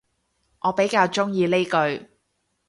[0.61, 2.09] 我比較鍾意呢句